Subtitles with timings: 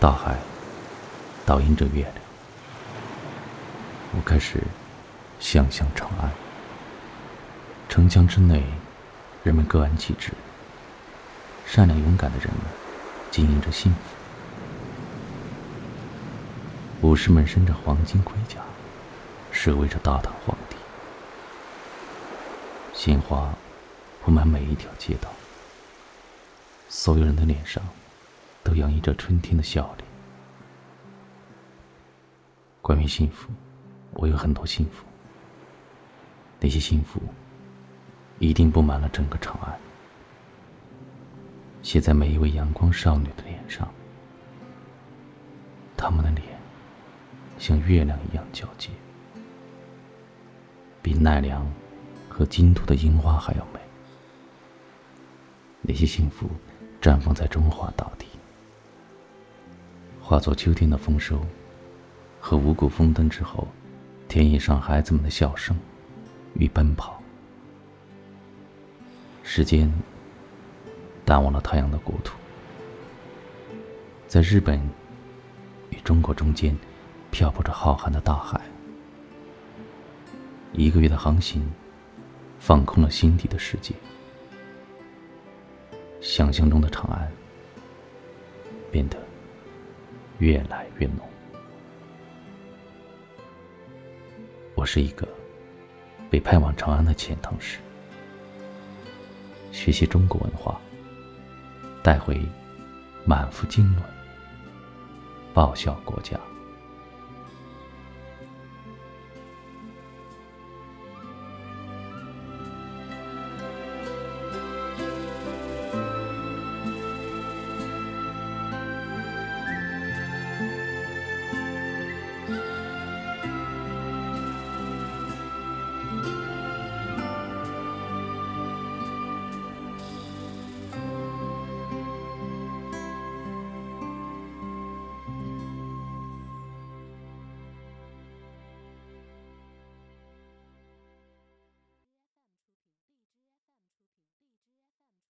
[0.00, 0.38] 大海
[1.44, 2.14] 倒映着月亮，
[4.14, 4.62] 我开始
[5.40, 6.30] 想象长安。
[7.88, 8.62] 城墙之内，
[9.42, 10.30] 人们各安其职，
[11.66, 12.62] 善良勇敢的人们
[13.32, 13.98] 经营着幸福。
[17.08, 18.60] 武士们身着黄金盔甲，
[19.50, 20.76] 守卫着大唐皇帝。
[22.94, 23.52] 鲜花
[24.22, 25.28] 铺满每一条街道，
[26.88, 27.82] 所有人的脸上
[28.68, 30.06] 都洋溢着春天的笑脸。
[32.82, 33.48] 关于幸福，
[34.12, 35.06] 我有很多幸福，
[36.60, 37.18] 那些幸福
[38.38, 39.74] 一定布满了整个长安，
[41.82, 43.88] 写在每一位阳光少女的脸上。
[45.96, 46.46] 她们的脸
[47.58, 48.90] 像月亮一样皎洁，
[51.00, 51.66] 比奈良。
[52.38, 53.80] 和京都的樱花还要美。
[55.82, 56.48] 那些幸福
[57.02, 58.28] 绽放在中华大地，
[60.28, 61.40] 化作秋天的丰收
[62.38, 63.66] 和五谷丰登之后，
[64.28, 65.74] 田野上孩子们的笑声
[66.52, 67.22] 与奔跑。
[69.42, 69.90] 时间
[71.24, 72.36] 淡忘了太阳的国土，
[74.26, 74.78] 在日本
[75.88, 76.76] 与中国中间
[77.30, 78.60] 漂泊着浩瀚的大海。
[80.74, 81.66] 一个月的航行。
[82.58, 83.94] 放空了心底的世界，
[86.20, 87.30] 想象中的长安
[88.90, 89.16] 变得
[90.38, 91.28] 越来越浓。
[94.74, 95.26] 我是一个
[96.30, 97.78] 被派往长安的遣唐使，
[99.72, 100.80] 学习中国文化，
[102.02, 102.40] 带回
[103.24, 104.02] 满腹经纶，
[105.52, 106.38] 报效国家。